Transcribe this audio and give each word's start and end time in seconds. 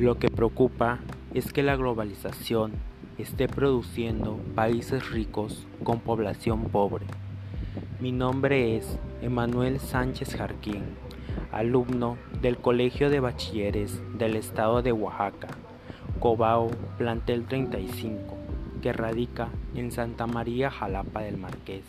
Lo 0.00 0.18
que 0.18 0.30
preocupa 0.30 0.98
es 1.34 1.52
que 1.52 1.62
la 1.62 1.76
globalización 1.76 2.72
esté 3.18 3.48
produciendo 3.48 4.40
países 4.54 5.10
ricos 5.10 5.66
con 5.84 6.00
población 6.00 6.70
pobre. 6.70 7.04
Mi 8.00 8.10
nombre 8.10 8.78
es 8.78 8.98
Emanuel 9.20 9.78
Sánchez 9.78 10.36
Jarquín, 10.36 10.84
alumno 11.52 12.16
del 12.40 12.56
Colegio 12.56 13.10
de 13.10 13.20
Bachilleres 13.20 14.00
del 14.16 14.36
Estado 14.36 14.80
de 14.80 14.92
Oaxaca, 14.92 15.48
Cobao, 16.18 16.70
plantel 16.96 17.44
35, 17.44 18.38
que 18.80 18.94
radica 18.94 19.50
en 19.74 19.92
Santa 19.92 20.26
María 20.26 20.70
Jalapa 20.70 21.20
del 21.20 21.36
Marqués. 21.36 21.84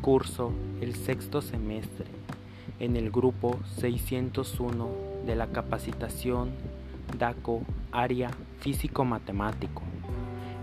Curso 0.00 0.54
el 0.80 0.94
sexto 0.94 1.42
semestre 1.42 2.06
en 2.78 2.96
el 2.96 3.10
grupo 3.10 3.60
601 3.76 4.88
de 5.26 5.36
la 5.36 5.48
capacitación 5.48 6.48
DACO 7.10 7.62
Área 7.92 8.30
Físico-Matemático. 8.60 9.82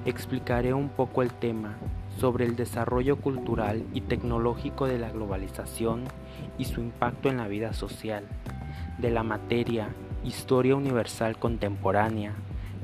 Explicaré 0.05 0.73
un 0.73 0.89
poco 0.89 1.21
el 1.21 1.31
tema 1.31 1.75
sobre 2.17 2.45
el 2.45 2.55
desarrollo 2.55 3.17
cultural 3.17 3.83
y 3.93 4.01
tecnológico 4.01 4.87
de 4.87 4.99
la 4.99 5.11
globalización 5.11 6.05
y 6.57 6.65
su 6.65 6.81
impacto 6.81 7.29
en 7.29 7.37
la 7.37 7.47
vida 7.47 7.73
social, 7.73 8.23
de 8.97 9.11
la 9.11 9.23
materia 9.23 9.89
Historia 10.23 10.75
Universal 10.75 11.37
Contemporánea 11.37 12.33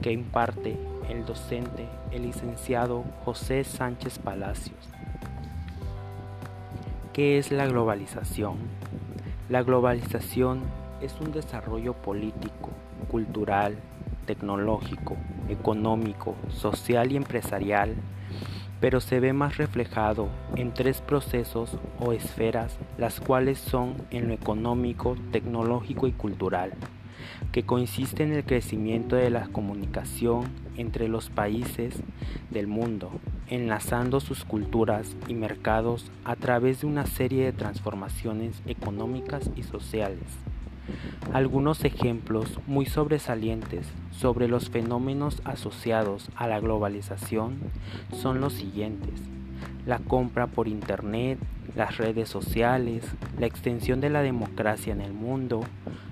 que 0.02 0.12
imparte 0.12 0.78
el 1.10 1.26
docente, 1.26 1.88
el 2.12 2.24
licenciado 2.24 3.04
José 3.26 3.64
Sánchez 3.64 4.20
Palacios. 4.20 4.78
¿Qué 7.14 7.38
es 7.38 7.52
la 7.52 7.68
globalización? 7.68 8.58
La 9.50 9.62
globalización 9.64 10.62
es 11.04 11.20
un 11.20 11.34
desarrollo 11.34 11.94
político, 11.94 12.70
cultural, 13.10 13.76
tecnológico, 14.26 15.18
económico, 15.50 16.36
social 16.48 17.12
y 17.12 17.18
empresarial, 17.18 17.96
pero 18.80 19.02
se 19.02 19.20
ve 19.20 19.34
más 19.34 19.58
reflejado 19.58 20.30
en 20.56 20.74
tres 20.74 21.02
procesos 21.02 21.78
o 22.00 22.14
esferas, 22.14 22.78
las 22.98 23.20
cuales 23.20 23.60
son 23.60 23.96
en 24.12 24.30
lo 24.30 24.34
económico, 24.34 25.16
tecnológico 25.32 26.08
y 26.08 26.14
cultural, 26.14 26.74
que 27.52 27.64
consiste 27.64 28.24
en 28.24 28.34
el 28.34 28.46
crecimiento 28.46 29.18
de 29.18 29.30
la 29.30 29.48
comunicación 29.48 30.46
entre 30.78 31.10
los 31.10 31.30
países 31.30 32.02
del 32.50 32.68
mundo, 32.68 33.12
enlazando 33.50 34.22
sus 34.22 34.46
culturas 34.46 35.16
y 35.28 35.34
mercados 35.34 36.12
a 36.24 36.38
través 36.38 36.82
de 36.82 36.88
una 36.88 37.06
serie 37.06 37.44
de 37.44 37.54
transformaciones 37.54 38.62
económicas 38.66 39.50
y 39.56 39.64
sociales. 39.64 40.24
Algunos 41.34 41.84
ejemplos 41.86 42.60
muy 42.68 42.86
sobresalientes 42.86 43.88
sobre 44.12 44.48
los 44.48 44.70
fenómenos 44.70 45.42
asociados 45.46 46.30
a 46.36 46.48
la 46.48 46.60
globalización 46.60 47.58
son 48.12 48.42
los 48.42 48.54
siguientes. 48.54 49.22
La 49.86 50.00
compra 50.00 50.48
por 50.48 50.68
Internet, 50.68 51.40
las 51.76 51.98
redes 51.98 52.30
sociales, 52.30 53.04
la 53.40 53.46
extensión 53.46 54.02
de 54.02 54.10
la 54.10 54.22
democracia 54.22 54.94
en 54.94 55.02
el 55.02 55.14
mundo, 55.14 55.62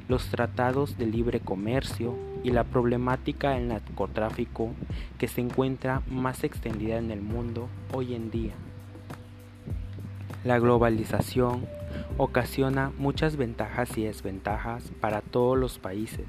los 0.07 0.27
tratados 0.29 0.97
de 0.97 1.05
libre 1.05 1.39
comercio 1.39 2.15
y 2.43 2.51
la 2.51 2.63
problemática 2.63 3.51
del 3.51 3.67
narcotráfico 3.67 4.71
que 5.17 5.27
se 5.27 5.41
encuentra 5.41 6.01
más 6.09 6.43
extendida 6.43 6.97
en 6.97 7.11
el 7.11 7.21
mundo 7.21 7.69
hoy 7.93 8.15
en 8.15 8.31
día. 8.31 8.53
La 10.43 10.57
globalización 10.57 11.65
ocasiona 12.23 12.91
muchas 12.99 13.35
ventajas 13.35 13.97
y 13.97 14.03
desventajas 14.03 14.91
para 15.01 15.21
todos 15.21 15.57
los 15.57 15.79
países. 15.79 16.27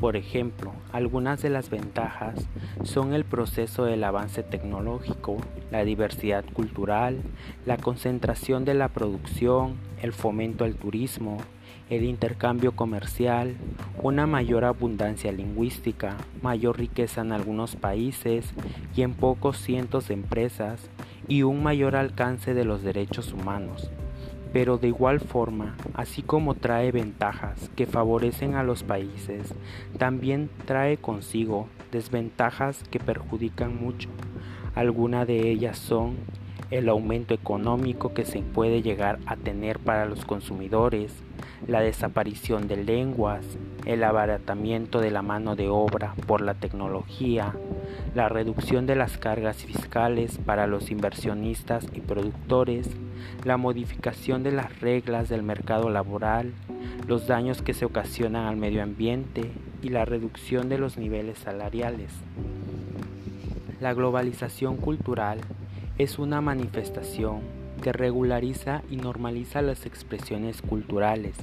Por 0.00 0.16
ejemplo, 0.16 0.72
algunas 0.90 1.40
de 1.40 1.50
las 1.50 1.70
ventajas 1.70 2.48
son 2.82 3.14
el 3.14 3.24
proceso 3.24 3.84
del 3.84 4.02
avance 4.02 4.42
tecnológico, 4.42 5.36
la 5.70 5.84
diversidad 5.84 6.44
cultural, 6.52 7.22
la 7.64 7.76
concentración 7.76 8.64
de 8.64 8.74
la 8.74 8.88
producción, 8.88 9.76
el 10.02 10.12
fomento 10.12 10.64
al 10.64 10.74
turismo, 10.74 11.36
el 11.90 12.02
intercambio 12.02 12.72
comercial, 12.72 13.54
una 14.02 14.26
mayor 14.26 14.64
abundancia 14.64 15.30
lingüística, 15.30 16.16
mayor 16.42 16.76
riqueza 16.76 17.20
en 17.20 17.30
algunos 17.30 17.76
países 17.76 18.52
y 18.96 19.02
en 19.02 19.14
pocos 19.14 19.58
cientos 19.58 20.08
de 20.08 20.14
empresas 20.14 20.90
y 21.28 21.44
un 21.44 21.62
mayor 21.62 21.94
alcance 21.94 22.52
de 22.52 22.64
los 22.64 22.82
derechos 22.82 23.32
humanos 23.32 23.92
pero 24.52 24.78
de 24.78 24.88
igual 24.88 25.20
forma, 25.20 25.76
así 25.94 26.22
como 26.22 26.54
trae 26.54 26.92
ventajas 26.92 27.70
que 27.76 27.86
favorecen 27.86 28.54
a 28.54 28.62
los 28.62 28.82
países, 28.82 29.54
también 29.98 30.50
trae 30.66 30.96
consigo 30.96 31.68
desventajas 31.92 32.82
que 32.90 32.98
perjudican 32.98 33.80
mucho. 33.80 34.08
Algunas 34.74 35.26
de 35.26 35.50
ellas 35.50 35.78
son 35.78 36.16
el 36.70 36.88
aumento 36.88 37.34
económico 37.34 38.14
que 38.14 38.24
se 38.24 38.42
puede 38.42 38.82
llegar 38.82 39.18
a 39.26 39.36
tener 39.36 39.78
para 39.78 40.06
los 40.06 40.24
consumidores, 40.24 41.12
la 41.66 41.80
desaparición 41.80 42.68
de 42.68 42.76
lenguas, 42.76 43.44
el 43.86 44.04
abaratamiento 44.04 45.00
de 45.00 45.10
la 45.10 45.22
mano 45.22 45.56
de 45.56 45.68
obra 45.68 46.14
por 46.26 46.40
la 46.40 46.54
tecnología, 46.54 47.54
la 48.14 48.28
reducción 48.28 48.86
de 48.86 48.96
las 48.96 49.18
cargas 49.18 49.64
fiscales 49.64 50.38
para 50.44 50.66
los 50.66 50.90
inversionistas 50.90 51.86
y 51.94 52.00
productores, 52.00 52.88
la 53.44 53.56
modificación 53.56 54.42
de 54.42 54.52
las 54.52 54.80
reglas 54.80 55.28
del 55.28 55.42
mercado 55.42 55.90
laboral, 55.90 56.52
los 57.06 57.26
daños 57.26 57.62
que 57.62 57.74
se 57.74 57.84
ocasionan 57.84 58.46
al 58.46 58.56
medio 58.56 58.82
ambiente 58.82 59.50
y 59.82 59.88
la 59.90 60.04
reducción 60.04 60.68
de 60.68 60.78
los 60.78 60.96
niveles 60.96 61.38
salariales. 61.38 62.12
La 63.80 63.94
globalización 63.94 64.76
cultural 64.76 65.40
es 65.98 66.18
una 66.18 66.40
manifestación 66.40 67.59
que 67.80 67.92
regulariza 67.92 68.82
y 68.90 68.96
normaliza 68.96 69.62
las 69.62 69.86
expresiones 69.86 70.62
culturales, 70.62 71.36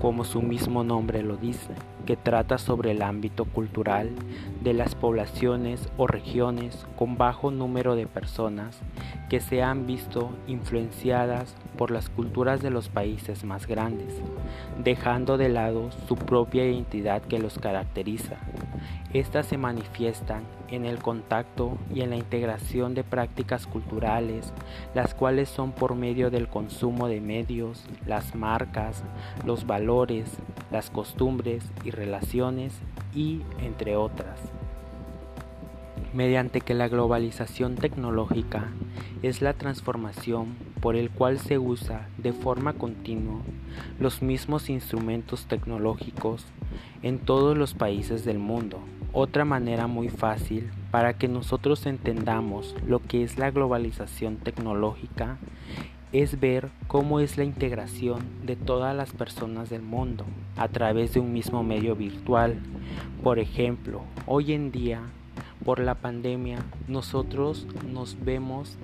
como 0.00 0.24
su 0.24 0.42
mismo 0.42 0.84
nombre 0.84 1.22
lo 1.22 1.36
dice, 1.36 1.74
que 2.06 2.16
trata 2.16 2.58
sobre 2.58 2.90
el 2.92 3.02
ámbito 3.02 3.44
cultural 3.44 4.10
de 4.62 4.74
las 4.74 4.94
poblaciones 4.94 5.88
o 5.96 6.06
regiones 6.06 6.86
con 6.96 7.16
bajo 7.16 7.50
número 7.50 7.96
de 7.96 8.06
personas 8.06 8.80
que 9.28 9.40
se 9.40 9.62
han 9.62 9.86
visto 9.86 10.30
influenciadas 10.46 11.54
por 11.76 11.90
las 11.90 12.08
culturas 12.08 12.62
de 12.62 12.70
los 12.70 12.88
países 12.88 13.44
más 13.44 13.66
grandes, 13.66 14.14
dejando 14.82 15.36
de 15.36 15.48
lado 15.48 15.90
su 16.06 16.16
propia 16.16 16.66
identidad 16.66 17.22
que 17.22 17.38
los 17.38 17.58
caracteriza. 17.58 18.36
Estas 19.14 19.46
se 19.46 19.56
manifiestan 19.56 20.42
en 20.68 20.84
el 20.84 20.98
contacto 20.98 21.78
y 21.94 22.02
en 22.02 22.10
la 22.10 22.16
integración 22.16 22.94
de 22.94 23.04
prácticas 23.04 23.66
culturales, 23.66 24.52
las 24.94 25.14
cuales 25.14 25.48
son 25.48 25.72
por 25.72 25.94
medio 25.94 26.30
del 26.30 26.48
consumo 26.48 27.08
de 27.08 27.22
medios, 27.22 27.84
las 28.06 28.34
marcas, 28.34 29.02
los 29.46 29.66
valores, 29.66 30.36
las 30.70 30.90
costumbres 30.90 31.64
y 31.84 31.90
relaciones 31.90 32.74
y 33.14 33.40
entre 33.60 33.96
otras. 33.96 34.40
Mediante 36.12 36.60
que 36.60 36.74
la 36.74 36.88
globalización 36.88 37.76
tecnológica 37.76 38.68
es 39.22 39.40
la 39.40 39.54
transformación 39.54 40.56
por 40.80 40.96
el 40.96 41.10
cual 41.10 41.38
se 41.38 41.58
usa 41.58 42.08
de 42.18 42.32
forma 42.32 42.74
continua 42.74 43.40
los 43.98 44.22
mismos 44.22 44.70
instrumentos 44.70 45.46
tecnológicos 45.46 46.46
en 47.02 47.18
todos 47.18 47.56
los 47.56 47.74
países 47.74 48.24
del 48.24 48.38
mundo. 48.38 48.80
Otra 49.12 49.44
manera 49.44 49.86
muy 49.86 50.08
fácil 50.08 50.70
para 50.90 51.14
que 51.14 51.28
nosotros 51.28 51.86
entendamos 51.86 52.74
lo 52.86 53.00
que 53.00 53.22
es 53.22 53.38
la 53.38 53.50
globalización 53.50 54.36
tecnológica 54.36 55.38
es 56.12 56.40
ver 56.40 56.70
cómo 56.86 57.20
es 57.20 57.36
la 57.36 57.44
integración 57.44 58.20
de 58.44 58.56
todas 58.56 58.96
las 58.96 59.12
personas 59.12 59.68
del 59.68 59.82
mundo 59.82 60.24
a 60.56 60.68
través 60.68 61.14
de 61.14 61.20
un 61.20 61.32
mismo 61.32 61.62
medio 61.62 61.94
virtual. 61.96 62.58
Por 63.22 63.38
ejemplo, 63.38 64.02
hoy 64.26 64.52
en 64.52 64.72
día 64.72 65.02
por 65.64 65.80
la 65.80 65.94
pandemia 65.94 66.58
nosotros 66.86 67.66
nos 67.86 68.24
vemos 68.24 68.78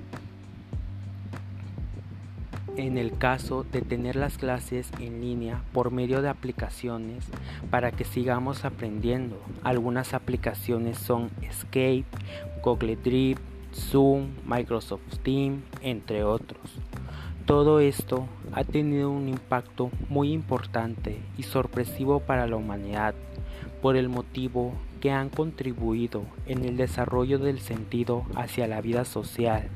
en 2.77 2.99
el 2.99 3.17
caso 3.17 3.65
de 3.65 3.83
tener 3.83 4.17
las 4.17 4.39
clases 4.39 4.91
en 4.99 5.21
línea 5.21 5.63
por 5.73 5.91
medio 5.91 6.23
de 6.23 6.29
aplicaciones 6.29 7.25
para 7.71 7.93
que 7.93 8.05
sigamos 8.05 8.65
aprendiendo. 8.65 9.41
Algunas 9.63 10.15
aplicaciones 10.15 10.99
son 10.99 11.31
Escape, 11.43 12.05
Google 12.63 12.97
Drive, 12.97 13.41
Zoom, 13.73 14.29
Microsoft 14.47 15.19
Team, 15.23 15.63
entre 15.83 16.25
otros. 16.25 16.63
Todo 17.47 17.81
esto 17.81 18.27
ha 18.53 18.65
tenido 18.65 19.11
un 19.11 19.29
impacto 19.29 19.91
muy 20.09 20.33
importante 20.33 21.21
y 21.37 21.43
sorpresivo 21.43 22.21
para 22.21 22.47
la 22.47 22.57
humanidad 22.57 23.15
por 23.83 23.97
el 23.97 24.09
motivo 24.09 24.73
que 25.01 25.11
han 25.11 25.29
contribuido 25.29 26.23
en 26.47 26.65
el 26.65 26.79
desarrollo 26.79 27.39
del 27.39 27.61
sentido 27.61 28.25
hacia 28.35 28.67
la 28.67 28.81
vida 28.81 29.05
social. 29.05 29.69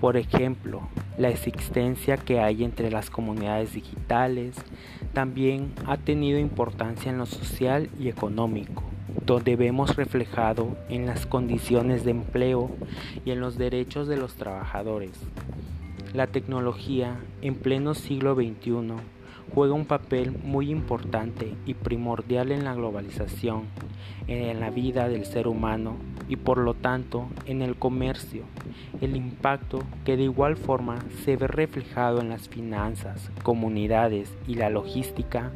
Por 0.00 0.18
ejemplo, 0.18 0.82
la 1.18 1.28
existencia 1.28 2.16
que 2.16 2.40
hay 2.40 2.64
entre 2.64 2.90
las 2.90 3.10
comunidades 3.10 3.74
digitales 3.74 4.54
también 5.12 5.72
ha 5.86 5.96
tenido 5.96 6.38
importancia 6.38 7.10
en 7.10 7.18
lo 7.18 7.26
social 7.26 7.90
y 7.98 8.08
económico, 8.08 8.84
donde 9.26 9.56
vemos 9.56 9.96
reflejado 9.96 10.76
en 10.88 11.06
las 11.06 11.26
condiciones 11.26 12.04
de 12.04 12.12
empleo 12.12 12.70
y 13.24 13.32
en 13.32 13.40
los 13.40 13.58
derechos 13.58 14.06
de 14.06 14.16
los 14.16 14.34
trabajadores. 14.34 15.12
La 16.14 16.28
tecnología 16.28 17.18
en 17.42 17.56
pleno 17.56 17.94
siglo 17.94 18.34
XXI 18.34 18.94
juega 19.54 19.74
un 19.74 19.86
papel 19.86 20.32
muy 20.42 20.70
importante 20.70 21.54
y 21.66 21.74
primordial 21.74 22.52
en 22.52 22.64
la 22.64 22.74
globalización, 22.74 23.64
en 24.26 24.60
la 24.60 24.70
vida 24.70 25.08
del 25.08 25.24
ser 25.24 25.48
humano 25.48 25.96
y 26.28 26.36
por 26.36 26.58
lo 26.58 26.74
tanto 26.74 27.28
en 27.46 27.62
el 27.62 27.76
comercio, 27.76 28.42
el 29.00 29.16
impacto 29.16 29.82
que 30.04 30.16
de 30.16 30.24
igual 30.24 30.56
forma 30.56 30.98
se 31.24 31.36
ve 31.36 31.46
reflejado 31.46 32.20
en 32.20 32.28
las 32.28 32.48
finanzas, 32.48 33.30
comunidades 33.42 34.32
y 34.46 34.54
la 34.54 34.68
logística 34.68 35.50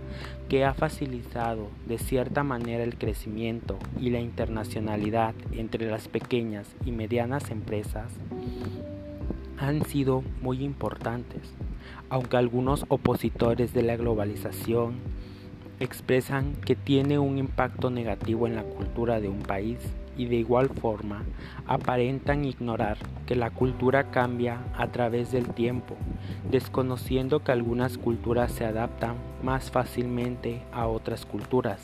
que 0.49 0.65
ha 0.65 0.75
facilitado 0.75 1.69
de 1.87 1.99
cierta 1.99 2.43
manera 2.43 2.85
el 2.85 2.97
crecimiento 2.97 3.79
y 4.01 4.11
la 4.11 4.21
internacionalidad 4.21 5.35
entre 5.53 5.91
las 5.91 6.09
pequeñas 6.09 6.75
y 6.85 6.93
medianas 6.93 7.51
empresas 7.51 8.13
han 9.59 9.85
sido 9.85 10.25
muy 10.41 10.65
importantes, 10.65 11.55
aunque 12.13 12.37
algunos 12.37 12.85
opositores 12.91 13.73
de 13.73 13.83
la 13.83 13.97
globalización 13.97 14.97
expresan 15.81 16.53
que 16.57 16.77
tiene 16.77 17.19
un 17.19 17.39
impacto 17.39 17.89
negativo 17.89 18.47
en 18.47 18.55
la 18.55 18.65
cultura 18.65 19.19
de 19.19 19.31
un 19.31 19.41
país 19.41 19.79
y 20.19 20.27
de 20.27 20.37
igual 20.37 20.69
forma 20.69 21.23
aparentan 21.67 22.45
ignorar 22.45 22.99
que 23.25 23.35
la 23.35 23.49
cultura 23.49 24.11
cambia 24.11 24.59
a 24.77 24.89
través 24.89 25.33
del 25.33 25.55
tiempo, 25.55 25.97
desconociendo 26.51 27.43
que 27.43 27.53
algunas 27.53 27.97
culturas 27.97 28.53
se 28.53 28.67
adaptan 28.67 29.17
más 29.43 29.71
fácilmente 29.71 30.61
a 30.71 30.89
otras 30.89 31.25
culturas. 31.25 31.81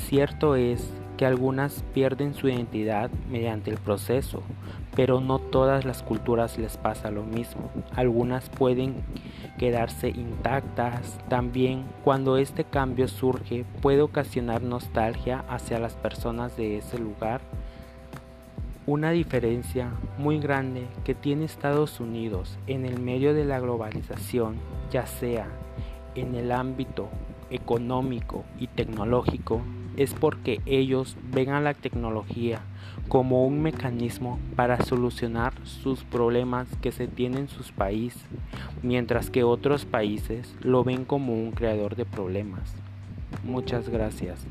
Cierto 0.00 0.56
es 0.56 0.92
que 1.16 1.26
algunas 1.26 1.84
pierden 1.94 2.34
su 2.34 2.48
identidad 2.48 3.10
mediante 3.30 3.70
el 3.70 3.78
proceso, 3.78 4.42
pero 4.96 5.20
no 5.20 5.38
todas 5.38 5.84
las 5.84 6.02
culturas 6.02 6.58
les 6.58 6.76
pasa 6.76 7.10
lo 7.10 7.22
mismo. 7.22 7.70
Algunas 7.94 8.48
pueden 8.48 8.96
quedarse 9.58 10.08
intactas. 10.08 11.18
También 11.28 11.84
cuando 12.02 12.36
este 12.36 12.64
cambio 12.64 13.06
surge 13.06 13.64
puede 13.80 14.02
ocasionar 14.02 14.62
nostalgia 14.62 15.44
hacia 15.48 15.78
las 15.78 15.94
personas 15.94 16.56
de 16.56 16.78
ese 16.78 16.98
lugar. 16.98 17.40
Una 18.86 19.12
diferencia 19.12 19.90
muy 20.18 20.40
grande 20.40 20.86
que 21.04 21.14
tiene 21.14 21.44
Estados 21.44 22.00
Unidos 22.00 22.58
en 22.66 22.84
el 22.84 23.00
medio 23.00 23.32
de 23.32 23.44
la 23.44 23.60
globalización, 23.60 24.56
ya 24.90 25.06
sea 25.06 25.46
en 26.14 26.34
el 26.34 26.52
ámbito 26.52 27.08
económico 27.50 28.44
y 28.58 28.66
tecnológico, 28.66 29.62
es 29.96 30.14
porque 30.14 30.60
ellos 30.66 31.16
ven 31.32 31.50
a 31.50 31.60
la 31.60 31.74
tecnología 31.74 32.60
como 33.08 33.46
un 33.46 33.62
mecanismo 33.62 34.38
para 34.56 34.80
solucionar 34.82 35.52
sus 35.64 36.04
problemas 36.04 36.68
que 36.80 36.92
se 36.92 37.06
tienen 37.06 37.40
en 37.40 37.48
sus 37.48 37.72
países, 37.72 38.24
mientras 38.82 39.30
que 39.30 39.44
otros 39.44 39.84
países 39.84 40.54
lo 40.60 40.84
ven 40.84 41.04
como 41.04 41.34
un 41.34 41.52
creador 41.52 41.96
de 41.96 42.06
problemas. 42.06 42.74
Muchas 43.44 43.88
gracias. 43.88 44.46